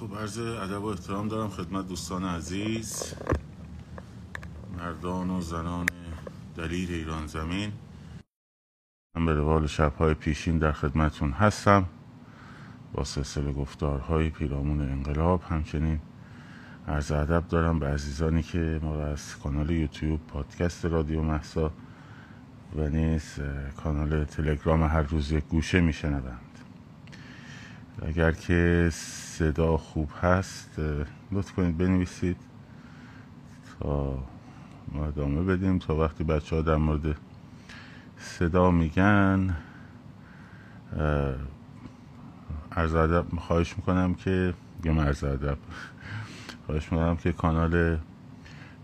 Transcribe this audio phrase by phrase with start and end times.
[0.00, 3.14] خب عرض ادب و احترام دارم خدمت دوستان عزیز
[4.78, 5.86] مردان و زنان
[6.56, 7.72] دلیل ایران زمین.
[9.16, 11.86] من به روال شبهای پیشین در خدمتون هستم.
[12.92, 16.00] با سلسله گفتارهای پیرامون انقلاب همچنین
[16.88, 21.72] عرض ادب دارم به عزیزانی که ما را از کانال یوتیوب پادکست رادیو محسا
[22.76, 23.38] و نیز
[23.76, 26.49] کانال تلگرام هر روز یک گوشه میشنوند.
[28.06, 30.70] اگر که صدا خوب هست
[31.32, 32.36] لطف کنید بنویسید
[33.80, 34.18] تا
[34.92, 35.78] ما ادامه بدیم.
[35.78, 37.16] تا وقتی بچه ها در مورد
[38.18, 39.56] صدا میگن
[42.72, 45.58] عرض ادب خواهش می‌کنم که گم عرض ادب.
[46.66, 47.98] خواهش می‌کنم که کانال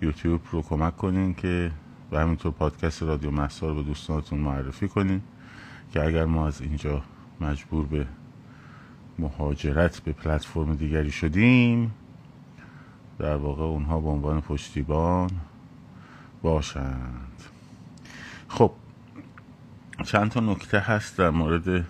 [0.03, 1.71] یوتیوب رو کمک کنین که
[2.13, 5.23] و همینطور پادکست رادیو محسا رو به دوستانتون معرفی کنین
[5.93, 7.03] که اگر ما از اینجا
[7.41, 8.07] مجبور به
[9.19, 11.95] مهاجرت به پلتفرم دیگری شدیم.
[13.19, 15.31] در واقع اونها به عنوان پشتیبان
[16.43, 17.43] باشند.
[18.49, 18.73] خب
[20.05, 21.87] چند تا نکته هست در مورد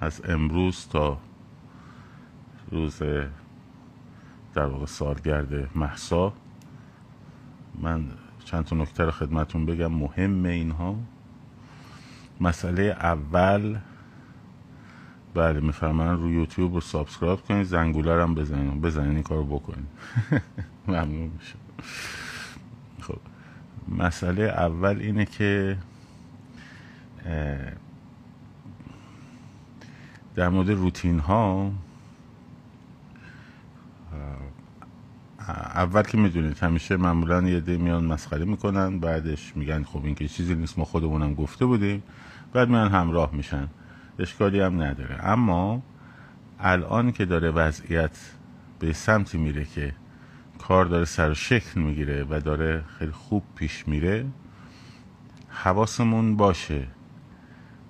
[0.00, 1.18] از امروز تا
[2.70, 3.02] روز
[4.54, 6.32] در واقع سالگرد محسا.
[7.82, 8.04] من
[8.44, 9.92] چند تا نکته رو خدمتون بگم.
[9.92, 10.96] مهم اینها.
[12.40, 13.78] مسئله اول
[15.34, 18.80] بله میفرماین رو یوتیوب رو سابسکرایب کنید زنگوله هم بزنید.
[18.80, 19.88] بزنید این کارو بکنید.
[20.88, 21.54] ممنون میشه
[23.00, 23.18] خب
[23.88, 25.76] مسئله اول اینه که
[30.34, 31.72] در مورد روتین ها
[35.74, 40.28] اول که می‌دونید همیشه معمولا یه دی میان مسخره می‌کنن بعدش میگن خب این که
[40.28, 42.02] چیزی نیست ما خودمونم گفته بودیم
[42.52, 43.68] بعد میان همراه میشن.
[44.18, 45.26] اشکالی هم نداره.
[45.26, 45.82] اما
[46.60, 48.18] الان که داره وضعیت
[48.78, 49.94] به سمتی میره که
[50.58, 54.26] کار داره سر و شکل می‌گیره و داره خیلی خوب پیش میره
[55.48, 56.86] حواسمون باشه.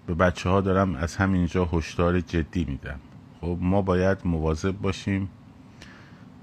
[0.06, 3.00] به بچه ها دارم از همینجا هشدار جدی میدم.
[3.40, 5.28] خب ما باید مواظب باشیم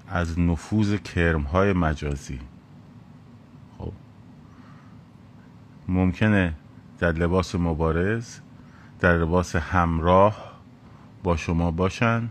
[0.08, 2.40] از نفوذ کرم های مجازی.
[3.78, 3.94] خب
[5.88, 6.54] ممکنه
[7.00, 8.40] در لباس مبارز
[9.02, 10.52] در لباس همراه
[11.24, 12.30] با شما باشن.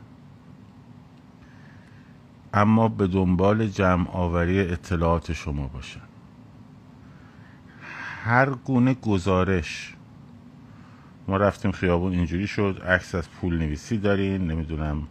[2.54, 6.00] اما به دنبال جمع آوری اطلاعات شما باشن.
[8.25, 9.97] هر گونه گزارش.
[11.28, 12.82] ما رفتیم خیابون اینجوری شد.
[12.86, 15.03] عکس از پول نویسی دارین نمی‌دونم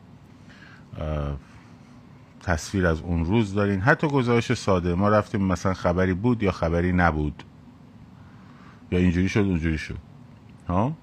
[2.43, 3.81] تصویر از اون روز دارین.
[3.81, 4.95] حتی گزارش ساده.
[4.95, 7.43] ما رفتیم مثلا خبری بود یا خبری نبود.
[8.91, 9.97] یا اینجوری شد اونجوری شد.
[10.67, 10.93] ها؟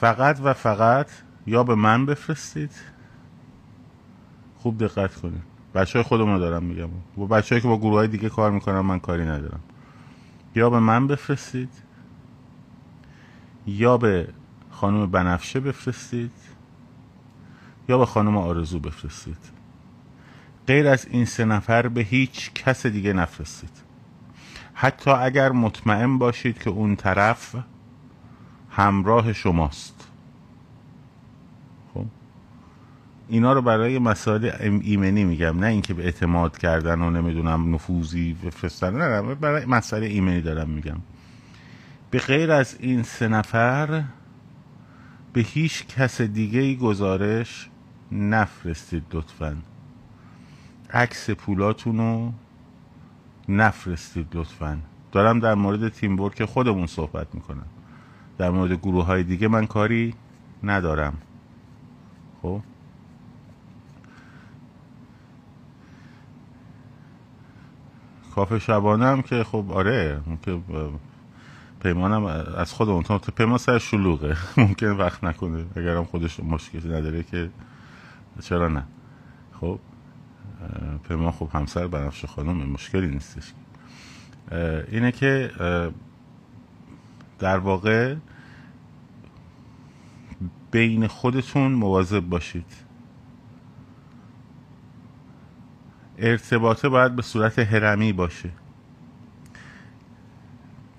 [0.00, 1.06] فقط و فقط
[1.46, 2.70] یا به من بفرستید.
[4.56, 5.42] خوب دقت کنید.
[5.74, 6.88] بچه های خودمون دارم میگم.
[7.18, 9.60] و بچه که با گروه های دیگه کار می‌کنم من کاری ندارم.
[10.54, 11.68] یا به من بفرستید
[13.66, 14.28] یا به
[14.70, 16.32] خانم بنفشه بفرستید
[17.88, 19.50] یا به خانم آرزو بفرستید.
[20.66, 23.82] غیر از این سه نفر به هیچ کس دیگه نفرستید.
[24.74, 27.56] حتی اگر مطمئن باشید که اون طرف
[28.70, 30.08] همراه شماست.
[31.94, 32.04] خب؟
[33.28, 34.50] اینا رو برای مسائل
[34.82, 40.40] ایمنی میگم نه اینکه به اعتماد کردن و نمی‌دونم نفوذی بفرستن نه برای مسئله ایمنی
[40.40, 40.96] دارم میگم.
[42.10, 44.04] به غیر از این سه نفر
[45.32, 47.70] به هیچ کس دیگه گزارش
[48.12, 49.56] نفرستید لطفا.
[50.92, 52.32] عکس پولاتون رو
[53.48, 54.78] نفرستید لطفا.
[55.12, 57.66] دارم در مورد تیم ورک خودمون صحبت می‌کنم.
[58.40, 60.14] در مورد گروه های دیگه من کاری
[60.62, 61.18] ندارم.
[62.42, 62.60] خب؟
[68.34, 70.60] کافه شبانه هم که خب آره که
[71.80, 72.24] پیمانم
[72.56, 73.02] از خود اون
[73.36, 74.36] پیمان سر شلوغه.
[74.56, 77.50] ممکن وقت نکنه اگرم خودش مشکلی نداره که
[78.42, 78.84] چرا نه؟
[79.60, 79.78] خب؟
[81.08, 83.52] پیمان خب همسر بنفش خانم مشکلی نیستش.
[84.92, 85.50] اینه که
[87.40, 88.16] در واقع
[90.70, 92.72] بین خودتون مواظب باشید.
[96.18, 98.50] ارتباطه باید به صورت هرمی باشه.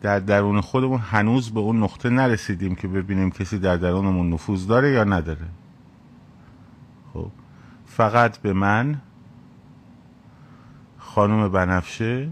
[0.02, 4.92] در درون خودمون هنوز به اون نقطه نرسیدیم که ببینیم کسی در درونمون نفوذ داره
[4.92, 5.48] یا نداره.
[7.14, 7.32] خب
[7.86, 9.02] فقط به من
[10.98, 12.30] خانم بنفشه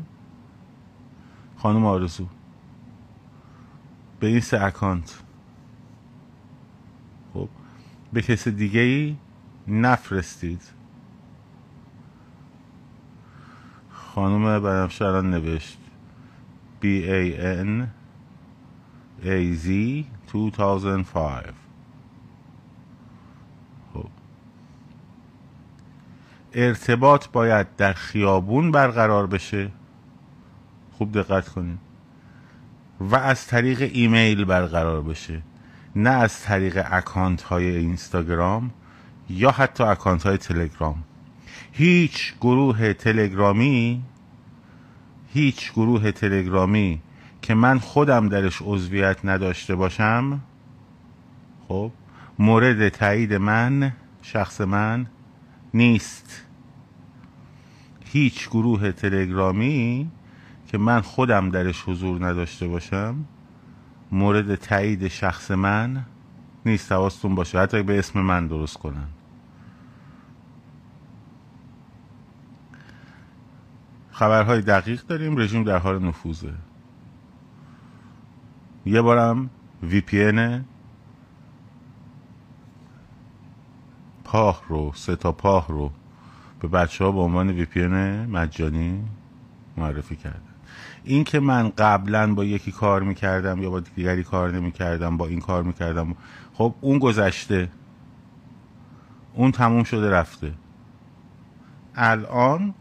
[1.58, 2.28] خانم آرزو.
[4.20, 5.20] به این سه اکانت
[7.34, 7.50] خب
[8.14, 9.18] به کس دیگه ای
[9.68, 10.62] نفرستید.
[13.92, 15.78] خانم بنفشه الان نوشت.
[16.82, 17.88] B A N
[19.24, 19.68] A Z
[20.32, 21.46] 2005
[23.94, 24.08] خب.
[26.54, 29.72] ارتباط باید در خیابون برقرار بشه.
[30.98, 31.89] خوب دقت کنید.
[33.00, 35.42] و از طریق ایمیل برقرار بشه.
[35.96, 38.72] نه از طریق اکانت های اینستاگرام
[39.30, 41.04] یا حتی اکانت های تلگرام.
[41.72, 44.02] هیچ گروه تلگرامی
[45.34, 47.02] هیچ گروه تلگرامی
[47.42, 50.40] که من خودم درش عضویت نداشته باشم
[51.68, 51.92] خب
[52.40, 53.92] مورد تایید من
[54.22, 55.06] شخص من
[55.74, 56.46] نیست.
[58.06, 60.12] هیچ گروه تلگرامی
[60.70, 63.26] که من خودم درش حضور نداشته باشم
[64.12, 66.06] مورد تایید شخص من
[66.66, 67.60] نیست حواستون باشه.
[67.60, 69.08] حتی به اسم من درست کنن.
[74.12, 76.54] خبرهای دقیق داریم رژیم در حال نفوذه.
[78.86, 79.50] یه بارم
[79.84, 80.62] وی پی
[84.24, 85.92] پاه رو سه تا پاه رو
[86.60, 87.88] به بچه ها به عنوان وی پی
[88.28, 89.04] مجانی
[89.78, 90.49] معرفی کردن
[91.10, 95.40] این که من قبلا با یکی کار می‌کردم یا با دیگری کار نمی‌کردم با این
[95.40, 96.16] کار می‌کردم
[96.54, 97.70] خب اون گذشته
[99.34, 100.54] اون تموم شده رفته.
[101.96, 102.74] الان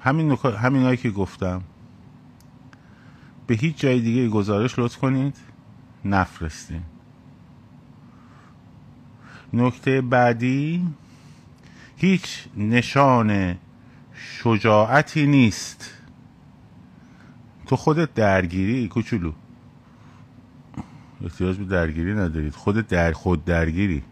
[0.00, 0.38] همین.
[0.58, 1.62] همینایی که گفتم.
[3.46, 5.36] به هیچ جای دیگه گزارش لطف کنید
[6.04, 6.82] نفرستین.
[9.52, 10.86] نکته بعدی
[11.96, 13.58] هیچ نشان
[14.14, 15.99] شجاعتی نیست.
[17.70, 19.32] تو خودت درگیری؟ کوچولو.
[21.24, 22.54] احتیاج به درگیری ندارید.
[22.54, 24.02] خودت در خود درگیری.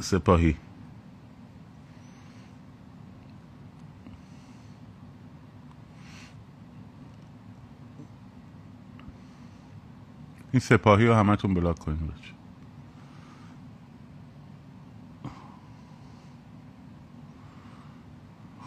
[0.00, 0.56] سپاهی.
[10.52, 12.32] این سپاهی رو همتون بلاک کنید بچه.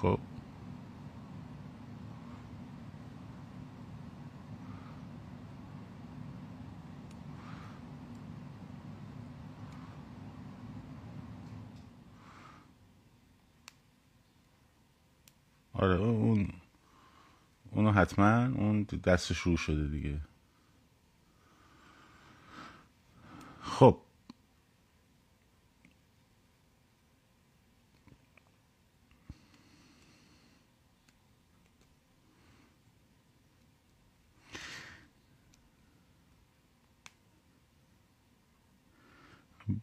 [0.01, 0.19] خب.
[15.85, 16.49] آره اون
[17.71, 20.21] اونو حتما اون دستش رو شده دیگه.
[23.61, 24.01] خب.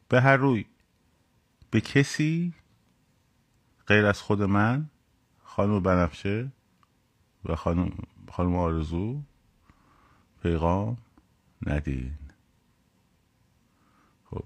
[0.08, 0.66] به هر روی
[1.70, 2.54] به کسی
[3.86, 4.90] غیر از خود من
[5.56, 6.52] خانم بنفشه
[7.44, 7.92] و خانم,
[8.32, 9.22] خانم آرزو
[10.42, 10.98] پیغام
[11.66, 12.18] ندین.
[14.24, 14.44] خب.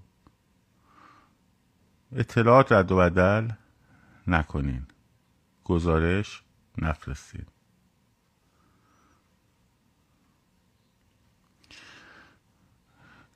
[2.12, 3.50] اطلاعات رد و بدل
[4.26, 4.86] نکنین.
[5.64, 6.42] گزارش
[6.78, 7.46] نفرستین.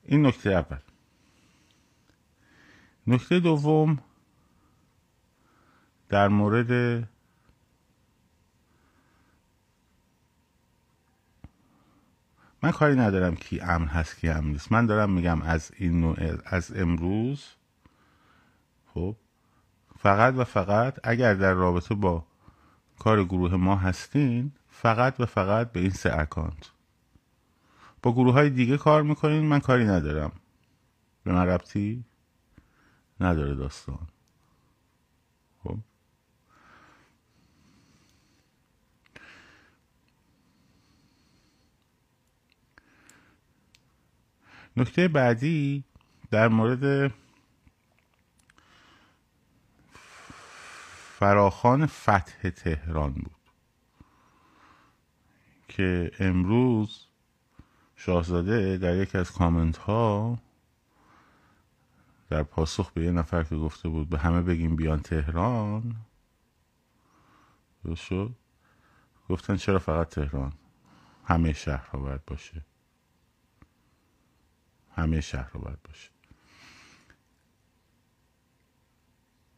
[0.05, 0.81] این نکته اول.
[3.06, 3.99] نکته دوم
[6.09, 7.09] در مورد
[12.62, 14.73] من کاری ندارم کی امن هست کی امن نیست.
[14.73, 17.45] من دارم میگم از این نوع از امروز
[18.95, 19.17] خب
[19.99, 22.26] فقط و فقط اگر در رابطه با
[22.99, 26.71] کار گروه ما هستین فقط و فقط به این سه اکانت.
[28.02, 30.33] با گروه های دیگه کار می‌کنین من کاری ندارم.
[31.25, 32.05] به من ربطی
[33.21, 34.09] نداره داستان
[35.64, 35.79] خب
[44.77, 45.85] نکته بعدی
[46.31, 47.12] در مورد
[51.19, 53.37] فراخان فتح تهران بود
[55.69, 57.07] که امروز
[57.97, 60.39] شاهزاده در یکی از کامنت ها
[62.29, 65.97] در پاسخ به یه نفر که گفته بود به همه بگیم بیان تهران
[67.95, 68.37] شد؟
[69.29, 70.53] گفتن چرا فقط تهران؟
[71.25, 72.65] همه شهرها باید باشه.
[74.90, 76.11] همه شهر رو باید باشه.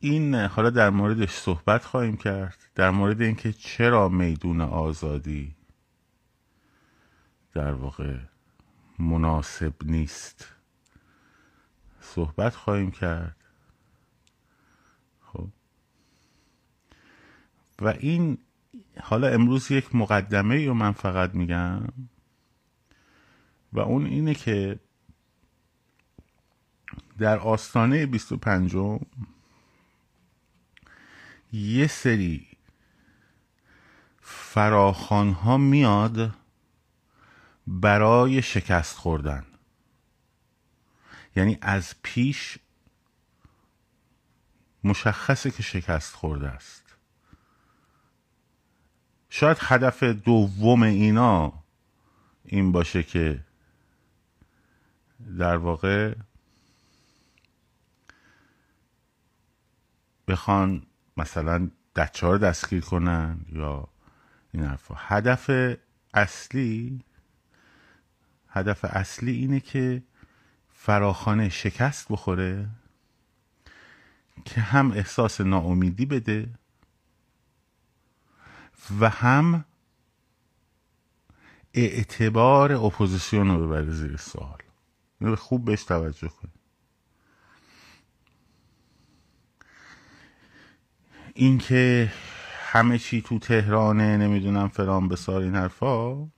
[0.00, 5.56] این حالا در موردش صحبت خواهیم کرد در مورد اینکه چرا میدون آزادی
[7.54, 8.16] در واقع
[8.98, 10.48] مناسب نیست.
[12.00, 13.36] صحبت خواهیم کرد.
[15.20, 15.48] خب.
[17.80, 18.38] و این
[19.00, 21.82] حالا امروز یک مقدمه رو من فقط میگم
[23.72, 24.78] و اون اینه که
[27.19, 28.76] در آستانه 25
[31.52, 32.47] یه سری
[34.21, 36.35] فراخان ها میاد
[37.66, 39.47] برای شکست خوردن.
[41.37, 42.59] یعنی از پیش
[44.85, 46.83] مشخصه که شکست خورده است.
[49.31, 51.52] شاید هدف دوم اینا
[52.45, 53.45] این باشه که
[55.38, 56.14] در واقع
[60.28, 60.82] بخوان
[61.16, 63.88] مثلا دچه رو دستگیر کنن یا
[64.52, 64.94] این حرفا.
[64.98, 65.50] هدف
[66.14, 67.04] اصلی
[68.48, 70.02] هدف اصلی اینه که
[70.72, 72.68] فراخانه شکست بخوره
[74.44, 76.48] که هم احساس ناامیدی بده
[79.00, 79.64] و هم
[81.74, 84.58] اعتبار اپوزیسیون رو ببره زیر سوال.
[85.36, 86.62] خوب بهش توجه کنید.
[91.34, 92.12] اینکه
[92.58, 96.28] همه چی تو تهرانه نمی‌دونم فرام بسار این حرفا.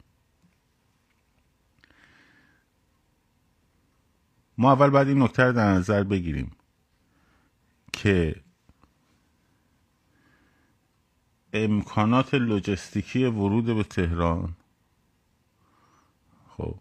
[4.59, 6.57] ما اول باید این نکته در نظر بگیریم
[7.93, 8.43] که
[11.53, 14.57] امکانات لوجستیکی ورود به تهران
[16.49, 16.79] خب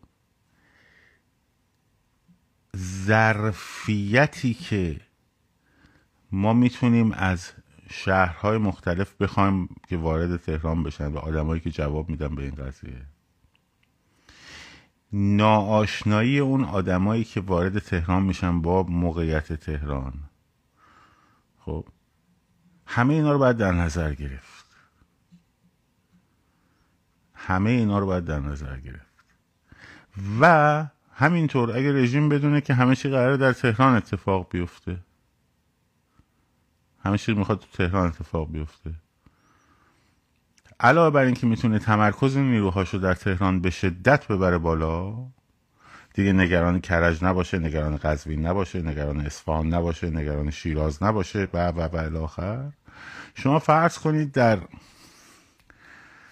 [2.77, 5.01] ظرفیتی که
[6.31, 7.51] ما می‌تونیم از
[7.89, 13.01] شهرهای مختلف بخوایم که وارد تهران بشن و آدمایی که جواب میدن به این قضیه.
[15.13, 20.13] ناآشنایی اون آدمایی که وارد تهران میشن با موقعیت تهران.
[21.59, 21.87] خب
[22.85, 24.65] همه اینا رو باید در نظر گرفت.
[27.33, 29.13] همه اینا رو باید در نظر گرفت.
[30.41, 34.99] و همینطور اگه رژیم بدونه که همه چی قراره در تهران اتفاق بیفته
[37.03, 38.91] همه چی می‌خواد تو تهران اتفاق بیفته.
[40.79, 45.15] علاوه بر اینکه می‌تونه تمرکز نیروهاشو در تهران به شدت ببره بالا
[46.13, 51.81] دیگه نگران کرج نباشه نگران قزوین نباشه نگران اصفهان نباشه نگران شیراز نباشه و و
[51.81, 52.71] و الاخر
[53.35, 54.59] شما فرض کنید در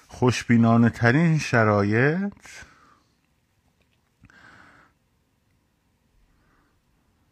[0.08, 2.34] خوشبینانه ترین شرایط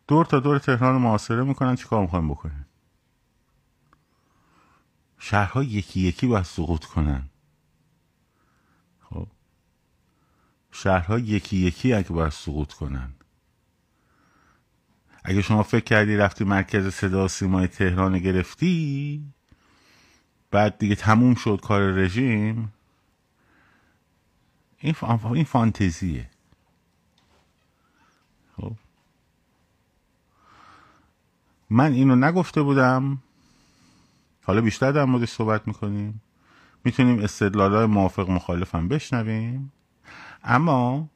[0.07, 2.65] دور تا دور تهران رو محاصره می‌کنن چیکار می‌خوایم بکنن
[5.19, 7.29] شهرها یکی یکی باید سقوط کنن.
[8.99, 9.27] خب.
[10.71, 13.13] شهرها یکی یکی اگه باید سقوط کنن.
[15.23, 19.23] اگه شما فکر کردی رفتی مرکز صدا سیمای تهران گرفتی
[20.51, 22.73] بعد دیگه تموم شد کار رژیم
[24.77, 26.29] این, این فانتزیه.
[28.57, 28.75] خب.
[31.69, 33.21] من اینو نگفته بودم
[34.49, 36.21] حالا بیشتر در موردش صحبت می‌کنیم.
[36.83, 39.71] می‌تونیم استدلال موافق مخالف هم بشنویم.
[40.43, 41.09] اما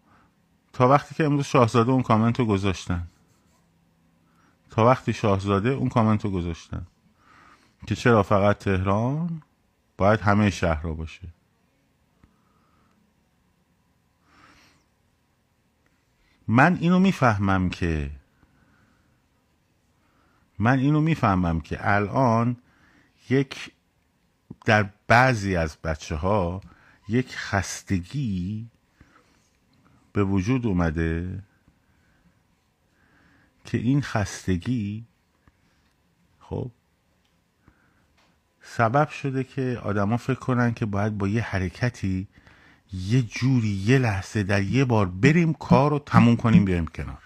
[0.74, 3.08] تا وقتی که امروز شاهزاده اون کامنت رو گذاشتن.
[4.70, 6.88] تا وقتی شاهزاده اون کامنت رو گذاشتن.
[7.88, 9.42] که چرا فقط تهران؟
[9.98, 11.28] باید همه شهر را باشه.
[16.48, 18.12] من اینو می‌فهمم که
[20.60, 22.58] من اینو می‌فهمم که الان
[23.30, 23.72] یک
[24.66, 26.62] در بعضی از بچه ها
[27.10, 28.68] یک خستگی
[30.14, 31.44] به وجود اومده
[33.66, 35.06] که این خستگی
[36.40, 36.72] خب
[38.62, 42.28] سبب شده که آدما فکر کنن که باید با یه حرکتی
[42.94, 47.23] یه جوری یه لحظه در یه بار بریم کار رو تموم کنیم بیایم کنار.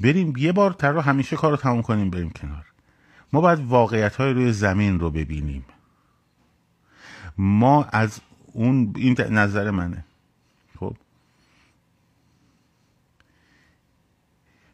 [0.00, 2.66] بریم یه بار تر رو همیشه کار رو تموم کنیم بریم کنار.
[3.32, 5.64] ما باید واقعیت های روی زمین رو ببینیم.
[7.38, 8.20] ما از
[8.52, 10.04] اون این نظر منه.
[10.80, 10.96] خب؟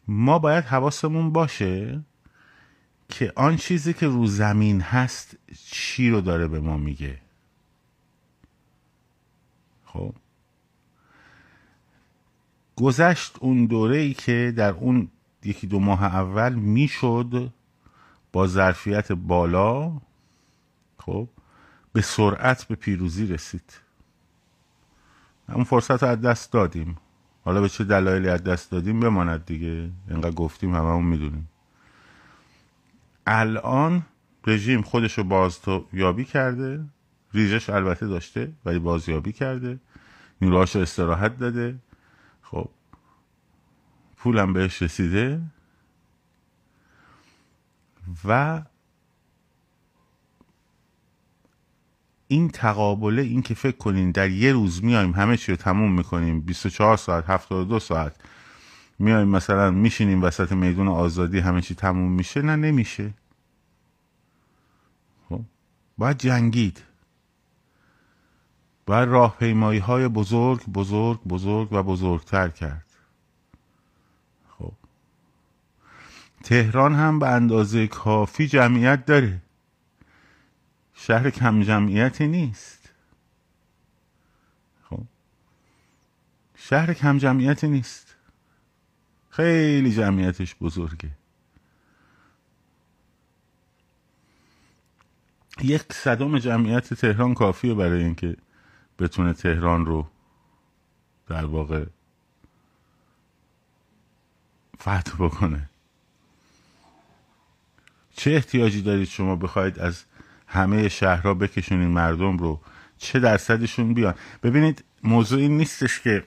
[0.09, 2.01] ما باید حواسمون باشه
[3.09, 7.19] که آن چیزی که رو زمین هست چی رو داره به ما میگه.
[9.85, 10.15] خب؟
[12.77, 15.09] گذشت اون دوره ای که در اون
[15.47, 17.53] یکی دو ماه اول می‌شد
[18.33, 19.93] با ظرفیت بالا
[20.99, 21.29] خب
[21.93, 23.73] به سرعت به پیروزی رسید.
[25.49, 26.97] اون فرصت رو از دست دادیم.
[27.45, 29.91] حالا به چه دلایلی از دست دادیم؟ بماند دیگه.
[30.11, 31.49] اینقدر گفتیم هممون می‌دونیم.
[33.27, 34.03] الان
[34.47, 36.85] رژیم خودش رو بازیابی کرده
[37.35, 39.79] ریزش البته داشته ولی بازیابی کرده.
[40.41, 41.75] نیروهاش رو استراحت داده.
[42.43, 42.69] خب
[44.27, 45.41] پولم بهش رسیده
[48.25, 48.63] و
[52.29, 56.41] این تقابله این که فکر کنین در یه روز میایم همه چی رو تموم می‌کنیم
[56.41, 58.17] 24 ساعت 72 ساعت
[58.99, 63.15] میایم مثلا میشینیم وسط میدون آزادی همه چی تموم میشه؟ نه نمیشه.
[65.29, 65.41] خب
[65.99, 66.83] باید جنگید.
[68.87, 72.86] باید راهپیمایی های بزرگ بزرگ بزرگ و بزرگتر کرد.
[76.47, 79.43] تهران هم به اندازه کافی جمعیت داره.
[80.95, 82.89] شهر کم جمعیتی نیست.
[84.85, 85.03] خب.
[86.57, 88.15] شهر کم جمعیتی نیست.
[89.31, 91.11] خیلی جمعیتش بزرگه.
[95.63, 98.37] یک صدم جمعیت تهران کافیه برای اینکه
[98.99, 100.07] بتونه تهران رو
[101.27, 101.87] در واقع
[104.81, 105.71] فتح بکنه.
[108.17, 110.05] چه احتیاجی دارید شما بخواید از
[110.47, 112.61] همه شهرها بکشونین مردم رو؟
[112.99, 116.25] چه درصدشون بیان؟ ببینید موضوع این نیستش که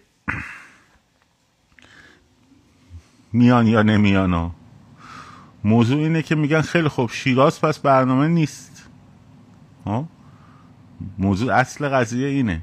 [3.33, 4.55] میان یا نمیان ها.
[5.63, 8.89] موضوع اینه که میگن خیلی خوب شیراز پس برنامه نیست.
[9.85, 10.09] ها؟
[11.17, 12.61] موضوع اصل قضیه اینه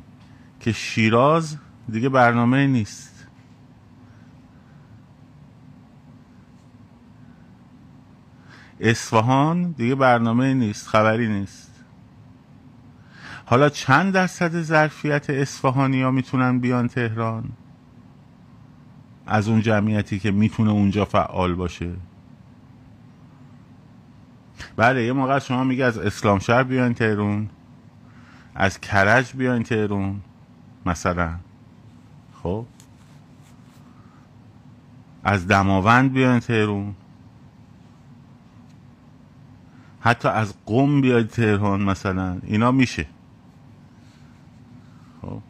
[0.60, 1.56] که شیراز
[1.92, 3.15] دیگه برنامه نیست.
[8.80, 11.72] اصفهان دیگه برنامه نیست خبری نیست.
[13.46, 17.44] حالا چند درصد ظرفیت اصفهانی ها می‌تونن بیان تهران؟
[19.26, 21.92] از اون جمعیتی که می‌تونه اونجا فعال باشه.
[24.76, 27.50] بله یه موقع شما میگه از اسلام شهر بیان تهران
[28.54, 30.20] از کرج بیاین تهرون
[30.86, 31.34] مثلا.
[32.42, 32.66] خب؟
[35.24, 36.94] از دماوند بیاین تهرون
[40.06, 43.06] حتی از قم بیاید تهران مثلا اینا میشه.
[45.22, 45.42] خب.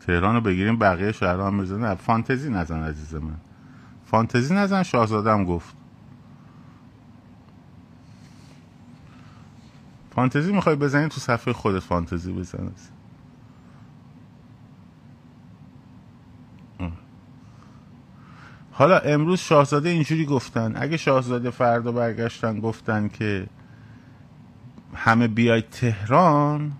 [0.00, 1.94] تهران رو بگیریم بقیه شهرها هم بزنن.
[1.94, 3.36] فانتزی نزن عزیز من.
[4.06, 5.76] فانتزی نزن شاهزادم گفت.
[10.14, 12.72] فانتزی می‌خوای بزنی تو صفحه خودت فانتزی بزن
[18.80, 20.72] حالا امروز شاهزاده اینجوری گفتن.
[20.76, 23.46] اگه شاهزاده فردا برگشتن گفتن که
[24.94, 26.72] همه بیاید تهران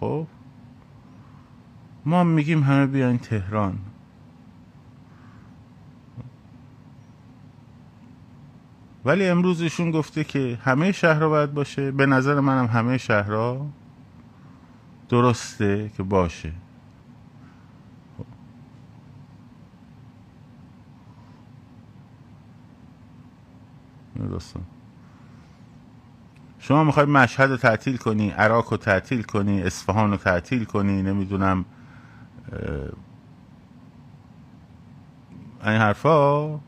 [0.00, 0.26] خب؟
[2.04, 3.78] ما میگیم همه بیاین تهران.
[9.04, 11.90] ولی امروز ایشون گفته که همه شهرها باید باشه.
[11.90, 13.66] به نظر منم همه شهرها
[15.08, 16.52] درسته که باشه.
[24.18, 24.62] دوستان
[26.58, 31.64] شما می‌خوای مشهد رو تعطیل کنی عراق رو تعطیل کنی اصفهان رو تعطیل کنی نمی‌دونم
[35.64, 36.58] این حرفا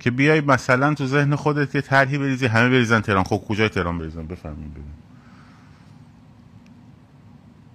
[0.00, 3.24] که بیای مثلا تو ذهن خودت یه طرحی بریزی همه بریزن تهران.
[3.24, 4.84] خب کجای تهران بریزن؟ بفهمین ببین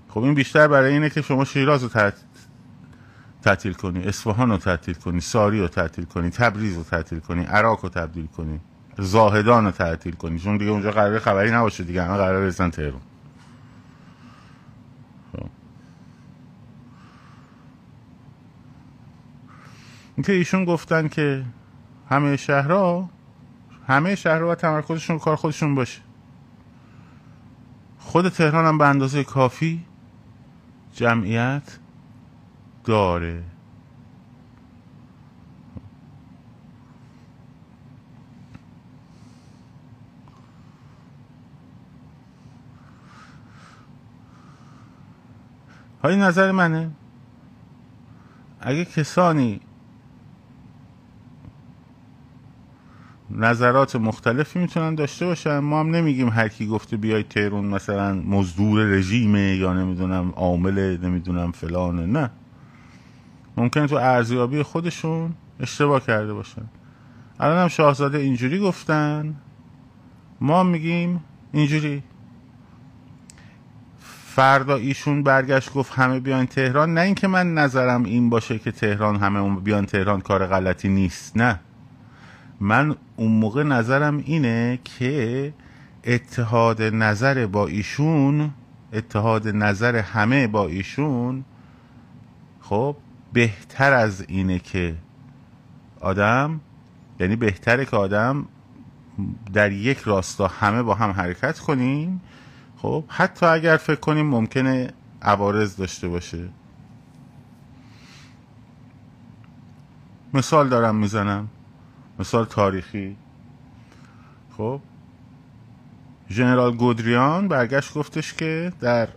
[0.09, 2.11] خب این بیشتر برای اینه که شما شیراز رو
[3.41, 7.83] تعطیل کنی اصفهان رو تعطیل کنی ساری رو تعطیل کنی تبریز رو تعطیل کنی عراق
[7.83, 8.59] رو تبدیل کنی.
[8.97, 10.39] زاهدان رو تعطیل کنی.
[10.39, 13.01] چون دیگه اونجا قرار خبری نباشه دیگه همه قرار بریزن تهران.
[15.31, 15.49] خب.
[20.15, 21.45] اینکه ایشون گفتن که
[22.09, 23.09] همه شهرها
[23.87, 26.01] همه شهرها و تمرکزشون کار خودشون باشه.
[27.97, 29.85] خود تهران هم به اندازه کافی
[30.93, 31.79] جمعیت
[32.83, 33.43] داره.
[46.03, 46.91] های نظر منه؟
[48.61, 49.59] اگه کسانی
[53.29, 58.85] نظرات مختلفی می‌تونن داشته باشن ما هم نمیگیم هر کی گفته بیای تهرون مثلا مزدور
[58.85, 62.29] رژیمه یا نمی‌دونم عامل نمی‌دونم فلانه نه.
[63.57, 66.65] ممکنه تو ارزیابی خودشون اشتباه کرده باشن.
[67.39, 69.35] الان هم شاهزاده اینجوری گفتن
[70.41, 72.03] ما میگیم اینجوری.
[74.35, 76.93] فردا ایشون برگشت گفت همه بیان تهران.
[76.93, 81.59] نه اینکه من نظرم این باشه که تهران همه بیان تهران کار غلطی نیست نه.
[82.59, 85.53] من اون موقع نظرم اینه که
[86.03, 88.51] اتحاد نظر با ایشون
[88.93, 91.45] اتحاد نظر همه با ایشون
[92.61, 92.95] خب
[93.33, 94.95] بهتر از اینه که
[96.01, 96.61] آدم
[97.19, 98.45] یعنی بهتره که آدم
[99.53, 102.21] در یک راستا همه با هم حرکت کنیم
[102.83, 106.49] خب حتی اگر فکر کنیم ممکنه عوارض داشته باشه.
[110.33, 111.47] مثال دارم می‌زنم.
[112.19, 113.17] مثال تاریخی.
[114.57, 114.81] خب
[116.29, 119.07] ژنرال گودریان برگشت گفتش که در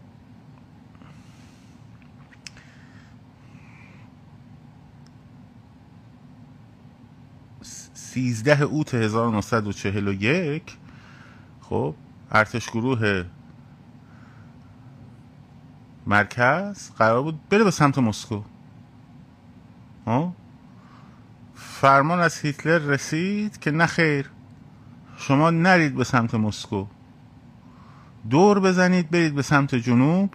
[7.95, 10.77] سیزده اوت 1941
[11.61, 11.95] خب
[12.31, 13.25] ارتش گروه
[16.07, 18.43] مرکز قرار بود بره به سمت مسکو.
[21.55, 24.31] فرمان از هیتلر رسید که نه خیر
[25.17, 26.87] شما نرید به سمت مسکو.
[28.31, 30.35] دور بزنید برید به سمت جنوب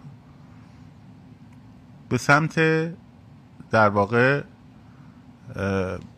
[2.08, 2.54] به سمت
[3.70, 4.42] در واقع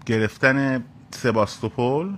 [0.06, 2.16] گرفتن سباستوپول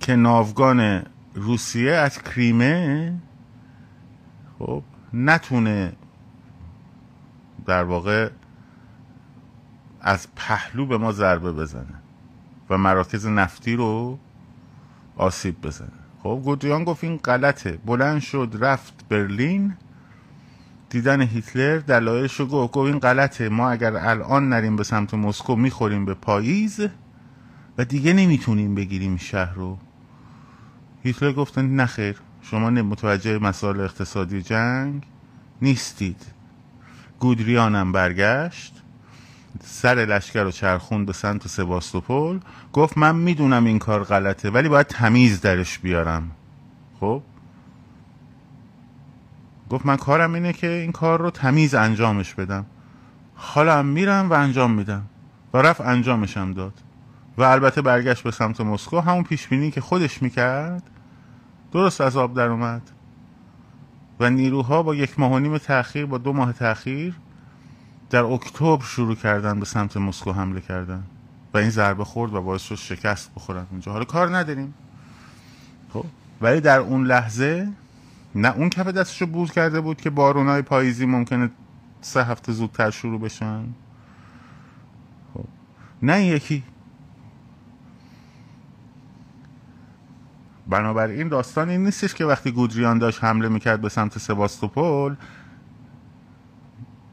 [0.00, 1.02] که ناوگان
[1.34, 3.14] روسیه از کریمه
[4.66, 4.82] خب
[5.14, 5.92] نتونه
[7.66, 8.30] در واقع
[10.00, 11.94] از پهلو به ما ضربه بزنه
[12.70, 14.18] و مراکز نفتی رو
[15.16, 15.88] آسیب بزنه.
[16.22, 17.78] خب گودریان گفت این غلطه.
[17.86, 19.76] بلند شد رفت برلین.
[20.90, 23.48] دیدن هیتلر دلایلش رو گفت این غلطه.
[23.48, 26.80] ما اگر الان نریم به سمت مسکو می‌خوریم به پاییز
[27.78, 29.78] و دیگه نمی‌تونیم بگیریم شهر رو.
[31.02, 35.02] هیتلر گفتن نخیر شما متوجه مسائل اقتصادی جنگ
[35.62, 36.26] نیستید.
[37.20, 38.82] گودریانم برگشت.
[39.64, 42.40] سر لشکر رو چرخون به سمت سباستوپول
[42.72, 46.30] گفت من می‌دونم این کار غلطه ولی باید تمیز درش بیارم.
[47.00, 47.22] خب؟
[49.70, 52.66] گفت من کارم اینه که این کار رو تمیز انجامش بدم.
[53.34, 55.02] حالا میرم و انجام میدم.
[55.54, 56.74] و رفت انجامشم داد.
[57.38, 59.00] و البته برگشت به سمت مسکو.
[59.00, 60.82] همون پیش بینی که خودش می‌کرد
[61.72, 62.82] درست از آب در اومد.
[64.20, 67.14] و نیروها با یک ماه و نیم تاخیر با دو ماه تاخیر
[68.10, 71.02] در اکتبر شروع کردن به سمت مسکو حمله کردن.
[71.54, 73.92] و این ضربه خورد و باعث شد شکست بخورن اونجا.
[73.92, 74.74] حالا کار نداریم.
[75.92, 76.04] خب
[76.40, 77.68] ولی در اون لحظه
[78.34, 81.50] نه اون کف دستشو بوز کرده بود که بارونای پاییزی ممکنه
[82.00, 83.64] سه هفته زودتر شروع بشن.
[85.34, 85.44] خب.
[86.02, 86.62] نه یکی
[90.68, 95.16] بنابراین داستان این نیستش که وقتی گودریان داشت حمله می‌کرد به سمت سباستوپول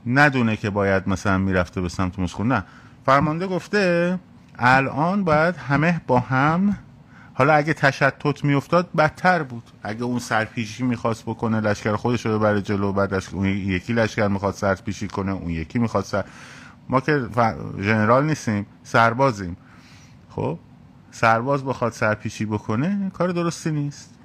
[0.05, 2.63] ندونه که باید مثلا می‌رفته به سمت مسکو نه.
[3.05, 4.19] فرمانده گفته
[4.59, 6.77] الان باید همه با هم
[7.33, 9.63] حالا اگه تشتت میافتاد بدتر بود.
[9.83, 14.53] اگه اون سرپیشی می‌خواست بکنه لشکر خودش رو برای جلو بعد اون یکی لشکر می‌خواد
[14.53, 16.25] سرپیشی کنه اون یکی می‌خواد سر...
[16.89, 17.27] ما که
[17.79, 19.57] ژنرال نیستیم سربازیم.
[20.29, 20.59] خب؟
[21.11, 24.15] سرباز بخواد سرپیشی بکنه کار درستی نیست.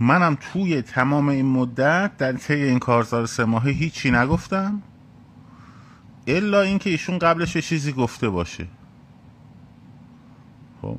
[0.00, 4.82] منم توی تمام این مدت در طی این کارزار سه ماهه هیچی نگفتم
[6.26, 8.66] الا اینکه ایشون قبلش چیزی گفته باشه.
[10.82, 10.98] خب.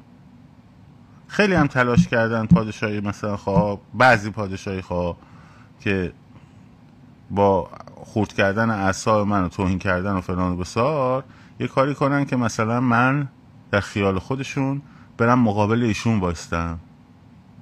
[1.28, 5.18] خیلی هم تلاش کردن پادشاهی مثلا خواه بعضی پادشاهی خواه
[5.80, 6.14] که
[7.32, 11.24] با خورد کردن اعصاب من و توهین کردن و فلان و بسار
[11.60, 13.30] یه کاری کنن که مثلا من
[13.72, 14.82] در خیال خودشون
[15.18, 16.80] برم مقابل ایشون باستم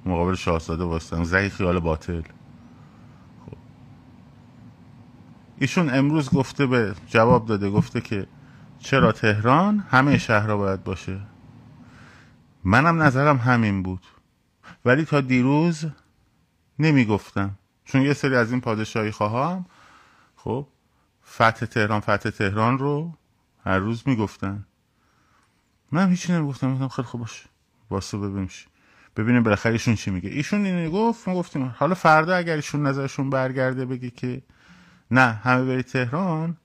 [0.06, 2.22] مقابل شاهزاده باستم زهی خیال باطل.
[3.46, 3.56] خب.
[5.58, 8.26] ایشون امروز گفته به جواب داده گفته که
[8.78, 11.20] چرا تهران؟ همه شهرها باید باشه.
[12.64, 14.06] منم نظرم همین بود.
[14.84, 15.86] ولی تا دیروز
[16.78, 17.50] نمی‌گفتم.
[17.84, 19.66] چون یه سری از این پادشاهی خواهم.
[20.36, 20.66] خب
[21.26, 23.14] فتح تهران فتح تهران رو
[23.64, 24.66] هر روز می‌گفتن.
[25.92, 27.46] من هیچی نمی‌گفتم گفتم خیلی خوب باش.
[27.90, 28.48] واسه ببینیم
[29.16, 30.30] ببینیم بالاخره ایشون چی میگه.
[30.30, 31.74] ایشون اینو گفت ما گفتیم.
[31.78, 34.42] حالا فردا اگر ایشون نظرشون برگرده بگه که
[35.10, 36.56] نه همه بری تهران.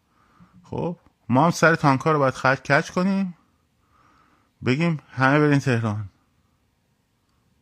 [0.63, 0.97] خب
[1.29, 3.37] ما هم سر تانکا رو باید خرج کچ کنیم.
[4.65, 6.09] بگیم همه برین تهران.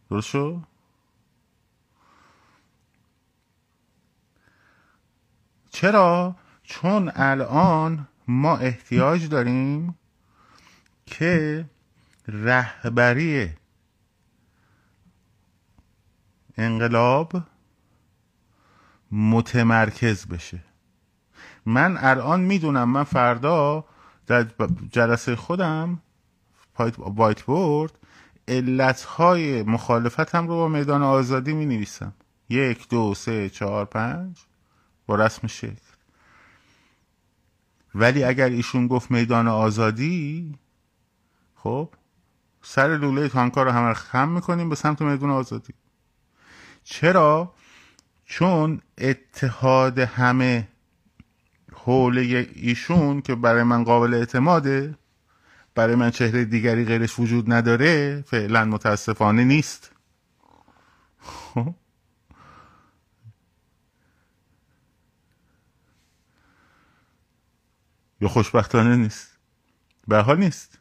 [0.09, 0.61] درست شو
[5.69, 9.95] چرا؟ چون الان ما احتیاج داریم
[11.05, 11.65] که
[12.27, 13.49] رهبری
[16.57, 17.43] انقلاب
[19.11, 20.59] متمرکز بشه.
[21.65, 23.85] من الان می‌دونم من فردا
[24.27, 24.47] در
[24.91, 26.01] جلسه خودم
[26.97, 27.91] وایت بورد
[28.47, 32.13] علتهای مخالفتم رو با میدان آزادی می نویسم
[32.49, 34.37] یک دو سه چهار پنج.
[35.05, 35.90] با رسم شکل.
[37.95, 40.55] ولی اگر ایشون گفت میدان آزادی
[41.55, 41.89] خب
[42.61, 45.73] سر لوله تانکا رو همه خم می‌کنیم به سمت میدان آزادی
[46.83, 47.53] چرا
[48.25, 50.67] چون اتحاد همه
[51.73, 54.95] حول ایشون که برای من قابل اعتماده
[55.75, 59.91] برای من چهره دیگری غیرش وجود نداره فعلا متاسفانه نیست
[61.19, 61.75] خب؟
[68.21, 69.37] یا خوشبختانه نیست.
[70.07, 70.79] به حال نیست.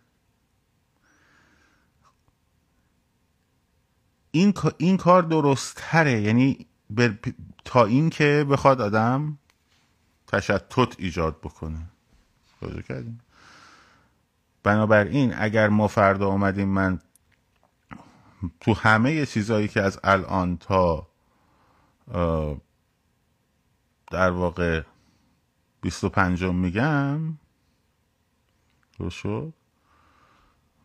[4.31, 6.67] این این کار درست تره یعنی
[7.65, 9.39] تا این که بخواد آدم
[10.27, 11.91] تشتت ایجاد بکنه.
[12.89, 13.21] کردیم
[14.63, 17.01] بنابراین اگر ما فردا آمدیم من
[18.61, 21.07] تو همه چیزهایی که از الان تا
[24.11, 24.83] در واقع
[25.81, 27.39] بیست و پنجم میگم.
[29.11, 29.53] شد؟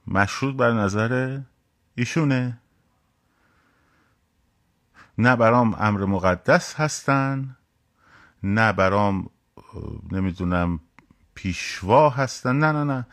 [0.08, 1.42] مشروط بر نظر
[1.96, 2.60] ایشونه.
[5.18, 7.58] نه برام امر مقدس هستن
[8.44, 9.30] نه برام
[10.12, 10.80] نمی‌دونم
[11.36, 12.56] پیشوا هستن.
[12.56, 13.08] نه نه نه.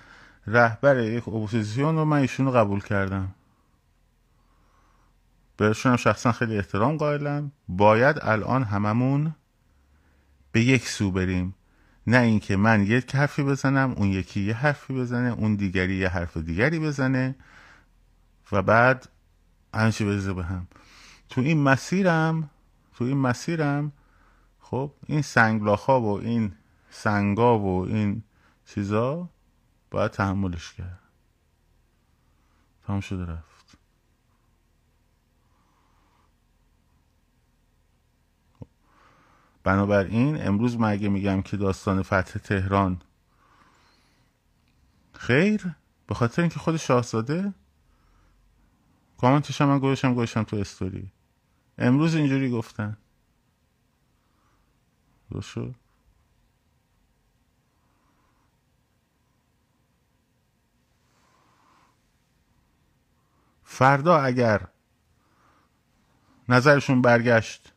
[0.46, 3.34] رهبر یک اپوزیسیون رو من ایشون رو قبول کردم.
[5.56, 7.52] بهشون شخصا خیلی احترام قائلم.
[7.68, 9.34] باید الان هممون
[10.52, 11.54] به یک سو بریم.
[12.06, 16.36] نه اینکه من یک حرفی بزنم اون یکی یه حرفی بزنه اون دیگری یه حرف
[16.36, 17.34] دیگری بزنه
[18.52, 19.08] و بعد
[19.74, 20.66] همچی بزه به هم.
[21.28, 22.50] تو این مسیرم
[22.94, 23.92] تو این مسیرم
[24.60, 26.52] خب این سنگلاخ ها و این
[26.90, 28.22] سنگا و این
[28.66, 29.28] چیزا
[29.90, 30.98] باید تحملش کرد.
[32.86, 33.51] تمام شده رفت.
[39.64, 43.02] بنابراین امروز مگه میگم که داستان فتح تهران
[45.12, 45.74] خیر
[46.06, 47.54] به خاطر اینکه خود شاهزاده
[49.20, 51.12] کامنتش هم من گوشم گوشم تو استوری.
[51.78, 52.96] امروز اینجوری گفتن.
[55.40, 55.74] شد؟
[63.64, 64.68] فردا اگر
[66.48, 67.71] نظرشون برگشت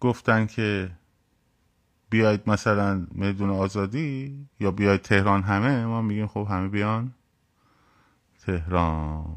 [0.00, 0.90] گفتن که
[2.10, 7.14] بیاید مثلا میدون آزادی یا بیاید تهران همه؟ ما میگیم خب همه بیان.
[8.46, 9.36] تهران.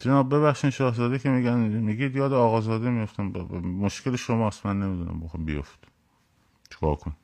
[0.00, 3.24] جناب ببخشین شاهزاده که میگن میگید یاد آقازاده میفتم.
[3.60, 5.78] مشکل شماست من نمی‌دونم بخوام بیفت.
[6.70, 7.16] چیکار کن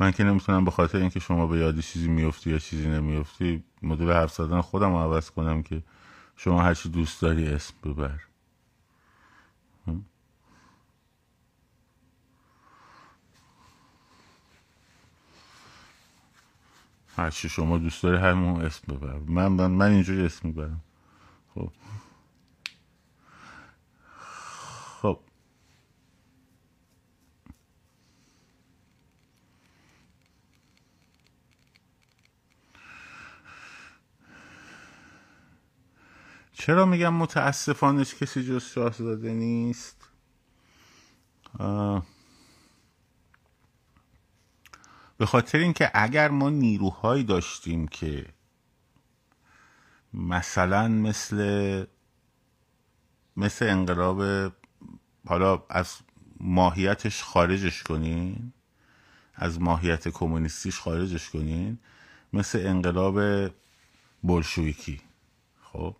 [0.00, 4.12] من که نمی‌تونم به خاطر اینکه شما به یادی چیزی میفتی یا چیزی نمیفتی مدل
[4.12, 5.82] حرف زدن خودم رو عوض کنم که
[6.36, 8.20] شما هرچی دوست داری اسم ببر.
[17.16, 19.18] هرچی شما دوست داری همون اسم ببر.
[19.18, 20.80] من من, من اینجوری اسم می‌برم.
[21.54, 21.70] خب.
[36.60, 40.08] چرا میگم متاسفانه کسی جز شاهزاده نیست؟
[45.18, 48.26] به خاطر اینکه اگر ما نیروهایی داشتیم که
[50.14, 51.84] مثلا مثل
[53.36, 54.52] مثل انقلاب
[55.26, 55.96] حالا از
[56.40, 58.52] ماهیتش خارجش کنین
[59.34, 61.78] از ماهیت کمونیستیش خارجش کنین
[62.32, 63.50] مثل انقلاب
[64.24, 65.00] بلشویکی
[65.62, 65.96] خب؟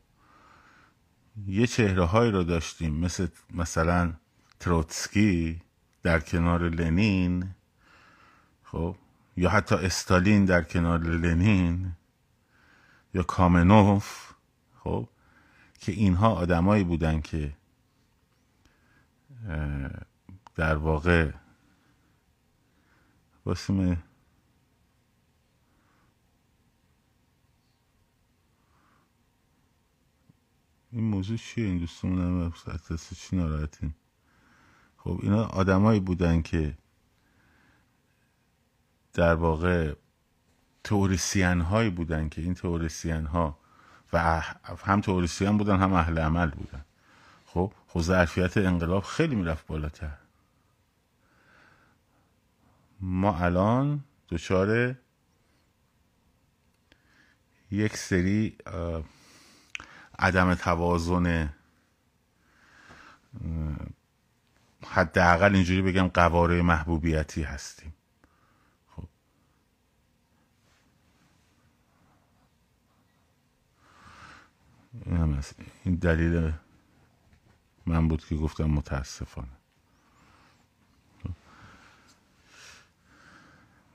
[1.47, 2.95] یه چهره هایی رو داشتیم.
[2.95, 4.13] مثل مثلا
[4.61, 5.61] تروتسکی
[6.03, 7.51] در کنار لنین.
[8.65, 8.97] خب
[9.37, 11.93] یا حتی استالین در کنار لنین.
[13.15, 14.33] یا کامنوف.
[14.79, 15.09] خب
[15.79, 17.53] که اینها آدمایی بودن که
[20.57, 21.31] در واقع
[23.47, 23.97] واسم
[31.19, 32.53] موضوع چیه این دوستمون هم
[33.17, 33.95] چی ناراحتین
[34.97, 36.79] خب اینا آدمایی بودن که
[39.13, 39.95] در واقع
[40.85, 43.59] تئوریسین هایی بودن که این تئوریسین ها
[44.13, 44.41] و
[44.85, 46.85] هم تئوریسین بودن هم اهل عمل بودن.
[47.47, 50.17] خب خب ظرفیت انقلاب خیلی می‌رفت بالاتر.
[53.01, 54.95] ما الان دچار
[57.71, 58.57] یک سری
[60.19, 61.55] عدم توازن
[64.87, 67.95] حداقل اینجوری بگم قواره محبوبیتی هستیم.
[68.97, 69.09] خب.
[75.07, 75.43] این,
[75.85, 76.53] این دلیل
[77.87, 79.49] من بود که گفتم متاسفانه.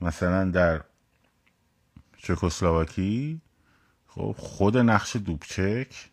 [0.01, 0.83] مثلا در
[2.17, 3.41] چکسلواکی
[4.07, 6.09] خب خود نقش دوبچک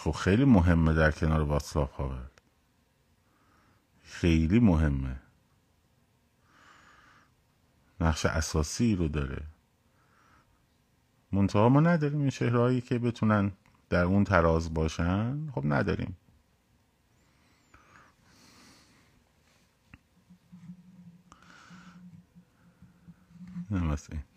[0.00, 2.16] خب خیلی مهمه در کنار واتسلاف هاول
[4.04, 5.16] خیلی مهمه.
[8.00, 9.42] نقش اساسی رو داره.
[11.32, 13.52] منتها ما نداریم این شهرهایی که بتونن
[13.88, 15.50] در اون تراز باشن.
[15.50, 16.16] خب نداریم.
[23.70, 24.29] نمسته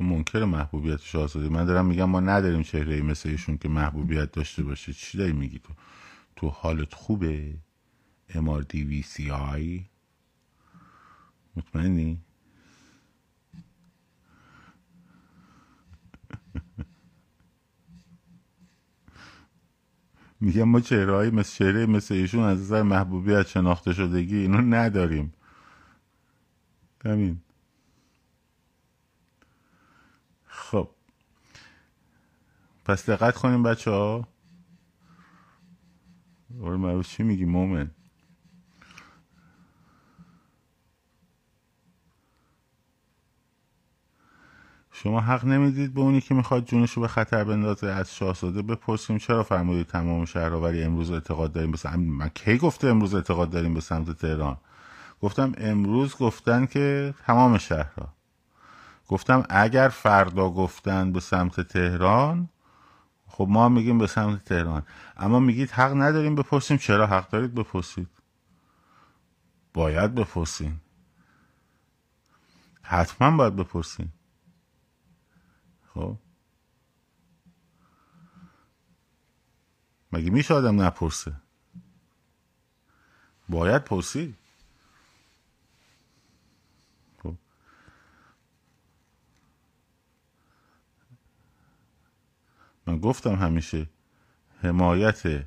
[0.00, 1.48] تو منکر محبوبیت شاهزاده.
[1.48, 4.92] من دارم میگم ما نداریم چهره مثل ایشون که محبوبیت داشته باشه.
[4.92, 5.72] چی داری میگی تو؟
[6.36, 7.54] تو حالت خوبه؟
[8.34, 9.84] اماردی وی سی آی
[11.56, 12.20] مطمئنی؟
[20.40, 25.34] میگم ما چهره مثل چهره مثل ایشون از نظر محبوبیت شناخته شدگی اینو نداریم.
[27.04, 27.40] همین
[30.46, 30.90] خب
[32.90, 34.28] پس دقت کنیم بچه ها
[36.62, 37.90] آره چی میگی مومن؟
[44.92, 49.18] شما حق نمی‌دید به اونی که می‌خواد جونش رو به خطر بندازه از شاهزاده بپرسیم
[49.18, 53.74] چرا فرمودید تمام شهرآوری امروز اعتقاد داریم به سمت من کی گفته امروز اعتقاد داریم
[53.74, 54.56] به سمت تهران؟
[55.22, 58.14] گفتم امروز گفتن که تمام شهرها.
[59.08, 62.48] گفتم اگر فردا گفتن به سمت تهران
[63.40, 64.86] خب ما میگیم به سمت تهران.
[65.16, 66.76] اما میگید حق نداریم بپرسیم.
[66.76, 68.08] چرا حق دارید بپرسید؟
[69.74, 70.80] باید بپرسین.
[72.82, 74.08] حتما باید بپرسین.
[75.94, 76.16] خب؟
[80.12, 81.32] مگه میشه آدم نپرسه؟
[83.48, 84.36] باید پرسید.
[92.90, 93.86] من گفتم همیشه
[94.62, 95.46] حمایت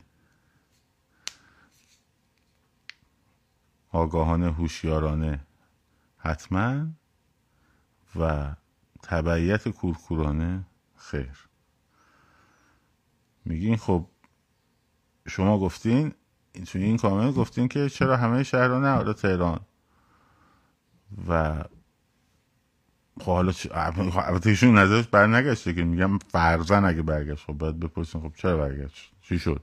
[3.89, 5.47] آگاهانه هوشیارانه
[6.17, 6.87] حتما
[8.15, 8.55] و
[9.03, 11.47] تبعیت کورکورانه خیر.
[13.45, 14.07] میگین خب
[15.27, 16.13] شما گفتین
[16.67, 19.59] توی این کامنت گفتین که چرا همه شهرها نه حالا تهران.
[21.27, 21.63] و
[23.19, 23.53] خب حالا
[24.15, 28.57] البته ایشون نظرش بر نگشته که میگم فرزن اگه برگشت خب باید بپرسین خب چرا
[28.57, 29.61] برگشت؟ چی شد؟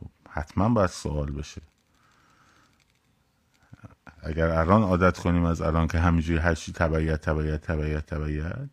[0.00, 1.62] خب حتما باید سوال بشه.
[4.22, 8.68] اگر الان عادت کنیم از الان که همینجوری هر چی تبعیت تبعیت تبعیت تبعیت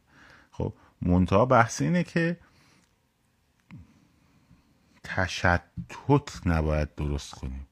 [0.52, 2.38] خب منتها بحث اینه که
[5.04, 5.64] تشتت
[6.46, 7.68] نباید درست کنیم.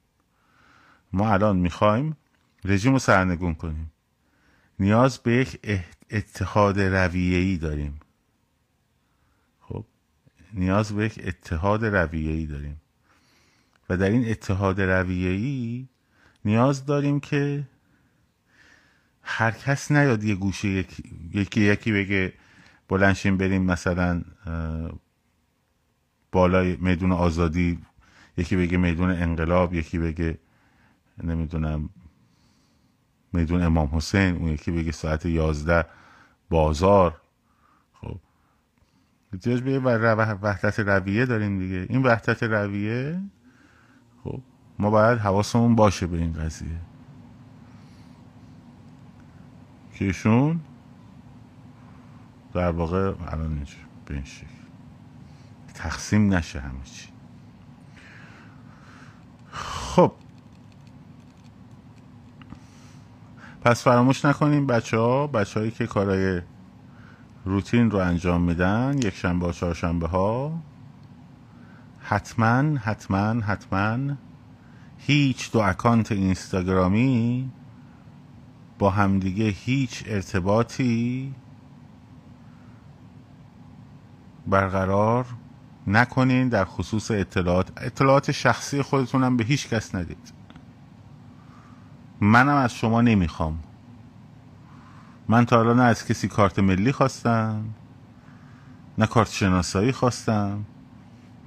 [1.14, 2.18] ما الان می‌خوایم
[2.66, 3.92] رژیم رو سرنگون کنیم.
[4.80, 5.60] نیاز به یک
[6.12, 8.00] اتحاد رویه‌ای داریم.
[9.62, 9.86] خب
[10.54, 12.82] نیاز به یک اتحاد رویه‌ای داریم.
[13.90, 15.88] و در این اتحاد رویه‌ای
[16.46, 17.68] نیاز داریم که
[19.22, 21.04] هر کس نیاد یه گوشه یکی
[21.34, 22.34] یکی, یکی بگه
[22.88, 24.24] بلنشیم بریم مثلا
[26.32, 27.80] بالای میدون آزادی
[28.38, 30.38] یکی بگه میدون انقلاب یکی بگه
[31.24, 31.90] نمی‌دونم
[33.36, 35.86] میدون امام حسین اون یکی بگه ساعت یازده
[36.50, 37.22] بازار.
[37.94, 38.18] خب.
[39.34, 39.80] احتیاج به
[40.42, 41.86] وحدت رویه داریم دیگه.
[41.90, 43.22] این وحدت رویه؟
[44.24, 44.42] خب.
[44.80, 46.80] ما باید حواسمون باشه به این قضیه.
[49.94, 50.60] که ایشون
[52.54, 54.48] در واقع الان اینجور به این شکل
[55.74, 57.10] تقسیم نشه همه چی.
[59.52, 60.14] خب.
[63.66, 66.42] پس فراموش نکنیم بچه ها بچه هایی که کارای
[67.46, 70.60] روتین رو انجام میدن یک شنبه و چهارشنبه ها
[72.00, 74.16] حتما حتما حتما
[74.98, 77.50] هیچ دو اکانت اینستاگرامی
[78.80, 81.34] با همدیگه هیچ ارتباطی
[84.48, 85.26] برقرار
[85.88, 87.72] نکنین در خصوص اطلاعات.
[87.78, 90.45] اطلاعات شخصی خودتونم به هیچ کس ندید.
[92.22, 93.60] منم از شما نمی‌خوام.
[95.28, 97.66] من تا حالا نه از کسی کارت ملی خواستم
[98.98, 100.66] نه کارت شناسایی خواستم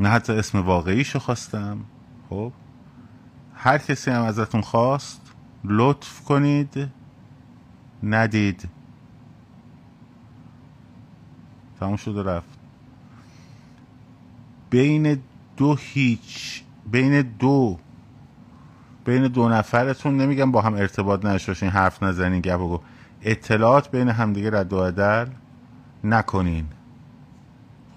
[0.00, 1.78] نه حتی اسم واقعیشو خواستم.
[2.30, 2.52] خب
[3.54, 5.32] هر کسی هم ازتون خواست
[5.64, 6.90] لطف کنید
[8.02, 8.68] ندید.
[11.80, 12.58] تموم شد رفت.
[14.70, 15.22] بین
[15.56, 17.78] دو هیچ بین دو
[19.08, 22.80] بین دو نفرتون نمیگم با هم ارتباط نشاشین حرف نزنین گپ و
[23.22, 25.26] اطلاعات بین همدیگه رد و عدل
[26.04, 26.64] نکنین.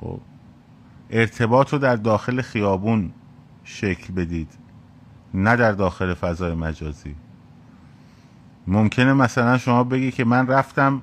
[0.01, 0.19] خب.
[1.09, 3.11] ارتباط رو در داخل خیابون
[3.63, 4.49] شکل بدید
[5.33, 7.15] نه در داخل فضای مجازی.
[8.67, 11.01] ممکنه مثلا شما بگی که من رفتم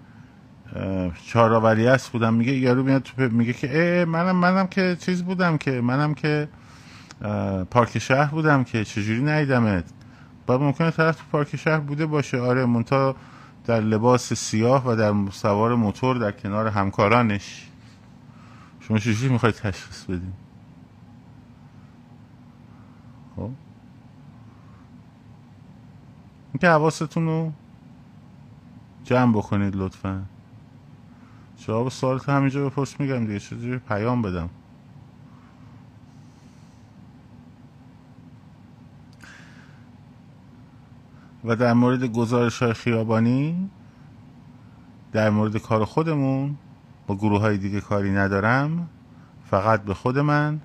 [1.27, 5.59] چهارآوری است بودم میگه یارو میاد تو میگه که اه منم منم که چیز بودم
[5.59, 6.49] که منم که
[7.71, 9.85] پارک شهر بودم که چجوری ندیدمت؟
[10.49, 12.41] بعد ممکنه طرف پارک شهر بوده باشه.
[12.41, 13.17] آره مونتا
[13.65, 17.69] در لباس سیاه و در سوار موتور در کنار همکارانش.
[18.81, 20.33] شما چجوری می‌خواید تشخیص بدین؟
[23.37, 23.51] خب.
[26.53, 27.53] اینکه حواستون رو
[29.05, 30.23] جمع بکنید لطفا.
[31.57, 33.39] جواب سوالت همینجا بپرس میگم دیگه.
[33.39, 34.51] چجوری پیام بدم؟
[41.49, 43.71] و در مورد گزارش های خیابانی
[45.13, 46.57] در مورد کار خودمون
[47.07, 48.89] با گروه های دیگه کاری ندارم
[49.45, 50.61] فقط به خود من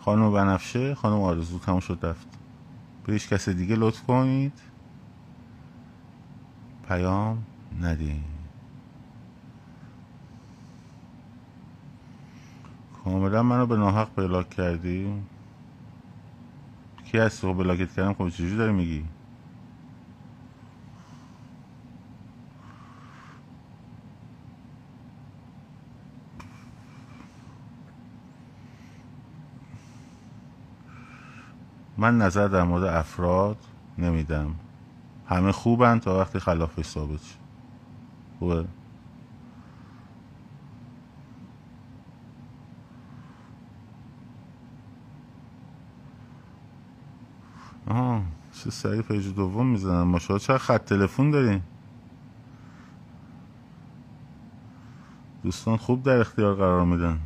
[0.00, 2.28] خانم بنفشه خانم آرزو تموم شد رفت.
[3.06, 4.52] به هیچ کس دیگه لطف کنید.
[6.88, 7.44] پیام
[7.80, 8.22] ندین.
[13.04, 15.22] کاملا منو به ناحق بلاک کردی.
[17.04, 19.04] کی هست رو بلاکت کردم خب چجوری داری میگی؟
[31.98, 33.56] من نظر در مورد افراد
[33.98, 34.54] نمیدم.
[35.26, 37.38] همه خوبن تا وقتی خلافش ثابت شد
[38.38, 38.64] خوبه؟
[47.86, 48.22] آها
[48.52, 51.62] چه سریع پیج دوم می‌زنن ماشاءالله چه خط تلفن دارین.
[55.42, 57.18] دوستان خوب در اختیار قرار میدن.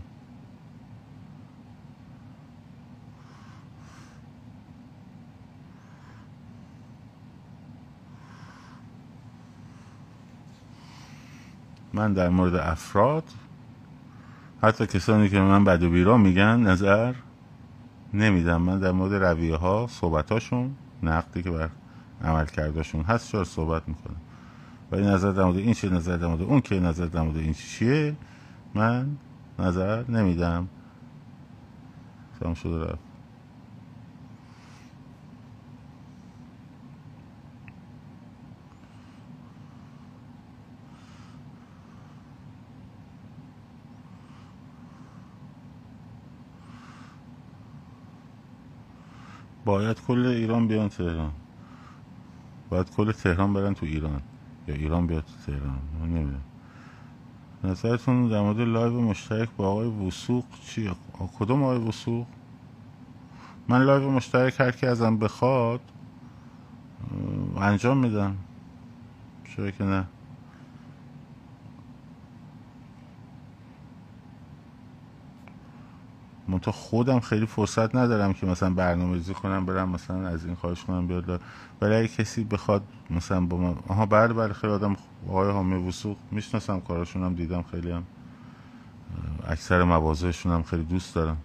[11.93, 13.25] من در مورد افراد
[14.63, 17.15] حتی کسانی که من بد و بیرا میگن نظر
[18.15, 18.63] نمیدم.
[18.63, 21.69] من در مورد رویه ها صحبت هاشون نقدی که بر
[22.25, 24.17] عمل کرداشون هست چرا صحبت می‌کنم.
[24.93, 27.53] ولی نظر در مورد این چه نظر در مورد اون که نظر در مورد این
[27.53, 28.17] چیه
[28.75, 29.17] من
[29.59, 30.69] نظر نمیدم.
[32.41, 33.12] تمام شده رفت.
[49.73, 51.33] باید کل ایران بیان تهران.
[52.71, 54.23] باید کل تهران برن تو ایران.
[54.69, 55.79] یا ایران بیاد تو تهران.
[56.01, 56.43] من نمی‌دونم.
[57.65, 60.93] نظرتون در مورد live مشترک با آقای وثوق چیه؟
[61.39, 62.27] کدوم آقای وثوق
[63.69, 65.81] من live مشترک هر کی ازم بخواد
[67.57, 68.37] انجام میدم.
[69.45, 70.07] چرا که نه؟
[76.53, 80.85] منتها خودم خیلی فرصت ندارم که مثلا برنامه ریزی کنم برم مثلا از این خواهش
[80.85, 81.43] کنم بیاد
[81.83, 84.97] ولی اگه کسی بخواد مثلا با من آها بله بله خیلی آدم
[85.29, 88.05] آقای حامی وسوق می‌شناسم کاراشون هم دیدم خیلی هم
[89.49, 91.39] اکثر مواضعشون هم خیلی دوست دارم.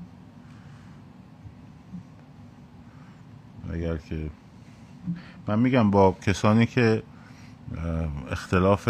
[3.74, 4.32] اگر که
[5.47, 7.03] من میگم با کسانی که
[8.32, 8.89] اختلاف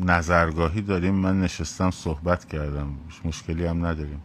[0.00, 2.88] نظرگاهی داریم من نشستم صحبت کردم
[3.24, 4.22] مشکلی هم نداریم.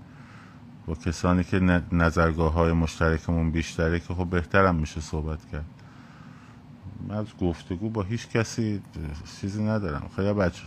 [0.92, 5.66] با کسانی که نظرگاه های مشترکمون بیشتره که خب بهترم میشه صحبت کرد.
[7.08, 8.82] من از گفتگو با هیچ کسی
[9.42, 10.10] چیزی ندارم.
[10.16, 10.64] خیلی بچه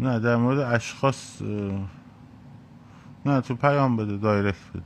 [0.00, 1.42] نه در مورد اشخاص
[3.26, 4.82] نه تو پیام بده دایرکت بده.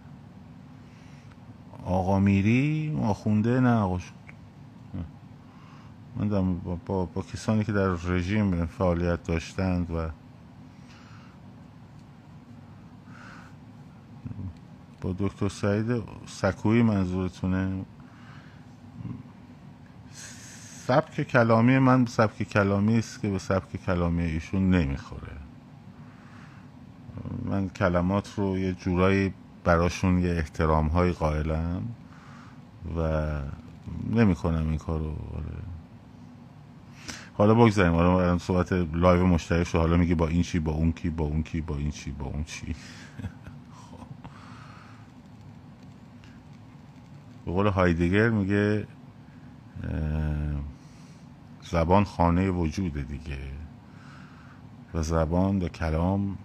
[1.85, 3.99] آقا میری آخونده نه آقا
[6.17, 10.20] من با, با, با کسانی که در رژیم فعالیت داشتند و
[15.01, 17.85] با دکتر سعید سکویی منظورتونه.
[20.87, 25.37] سبک کلامی من سبک کلامی است که به سبک کلامی ایشون نمی‌خوره.
[27.45, 29.35] من کلمات رو یه جورایی
[29.65, 31.83] براشون یه احترام های قائلم
[32.97, 33.29] و
[34.11, 35.11] نمی کنم این کارو.
[35.11, 35.63] آره.
[37.35, 37.93] حالا بگذاریم.
[37.93, 41.43] حالا صحبت live مشترک شو حالا میگه با این چی با اون کی با اون
[41.43, 42.75] کی با این چی با اون چی.
[47.51, 48.87] به قول هایدگر میگه
[51.63, 53.39] زبان خانه وجوده دیگه.
[54.95, 56.39] و زبان به کلام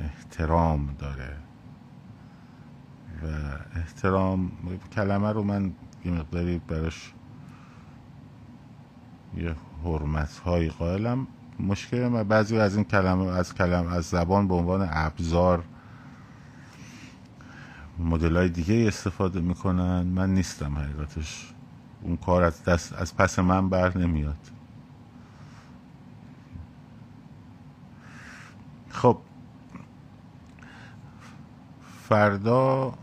[0.00, 1.36] احترام داره.
[3.22, 3.26] و
[3.76, 4.52] احترام
[4.92, 5.72] کلمه رو من
[6.04, 7.12] یه مقداری براش
[9.36, 9.54] یه
[9.84, 11.26] حرمت های قائلم.
[11.60, 15.64] مشکل من بعضی از این کلمه از کلم از زبان به عنوان ابزار
[18.02, 20.02] مدل های دیگه استفاده می‌کنن.
[20.02, 21.52] من نیستم حقیقتش.
[22.02, 24.50] اون کار از دست از پس من بر نمیاد.
[28.90, 29.18] خب.
[32.08, 32.94] فردا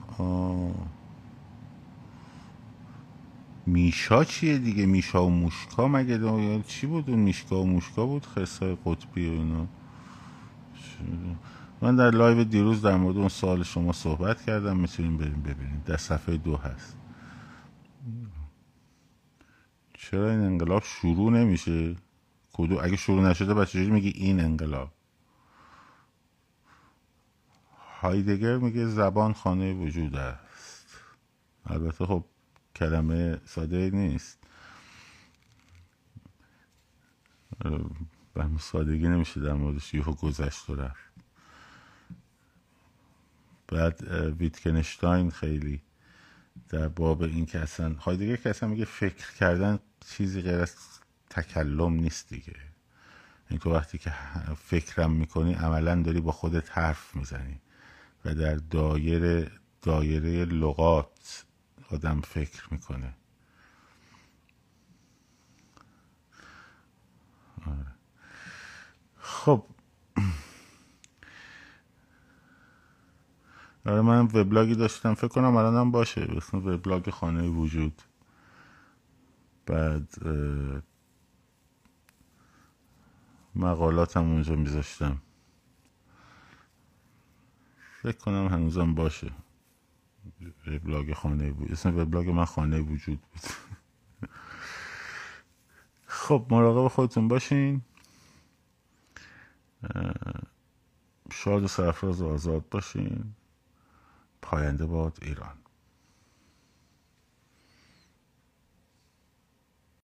[3.66, 8.78] میشا چیه دیگه؟ میشا و موشکا مگه چی بود اون میشکا و موشکا بود؟ خرسای
[8.86, 9.68] قطبی و اینا.
[11.82, 15.84] من در لایو دیروز در مورد اون سال شما صحبت کردم می‌تونیم بریم ببینیم.
[15.86, 16.98] در صفحه دو هست.
[19.94, 21.96] چرا این انقلاب شروع نمیشه؟
[22.54, 24.92] کدو اگه شروع نشده بچه میگی این انقلاب؟
[28.02, 30.88] هایدگر میگه زبان خانه وجود است.
[31.66, 32.26] البته خب
[32.76, 34.40] کلمه ساده نیست.
[38.34, 41.09] به سادگی نمیشه در موردش یهو گذشت و رفت.
[43.72, 44.02] بعد
[44.40, 45.82] ویتکنشتاین خیلی
[46.70, 50.76] در باب این که اصلا هایدگر که اصلا میگه فکر کردن چیزی غیر از
[51.30, 52.56] تکلم نیست دیگه
[53.50, 54.14] این تو وقتی که
[54.58, 57.62] فکرم می‌کنی عملا داری با خودت حرف می‌زنی
[58.26, 59.52] و در دایره
[59.82, 61.46] دایره لغات
[61.90, 63.14] آدم فکر می‌کنه
[67.68, 67.86] آره.
[69.18, 69.66] خب
[73.86, 75.14] آره من وبلاگی داشتم.
[75.14, 76.22] فکر کنم الانم باشه.
[76.38, 78.02] اسم وبلاگ خانه وجود.
[79.66, 80.16] بعد
[83.56, 85.22] مقالاتم اونجا میذاشتم.
[88.04, 89.32] فکر کنم هنوزم باشه.
[90.68, 93.42] وبلاگ خانه بود اسم وبلاگ من خانه وجود بود.
[96.08, 97.82] خب مراقب خودتون باشین.
[101.32, 103.36] شاد و سرفراز و آزاد باشین.
[104.42, 105.58] پاینده باد ایران.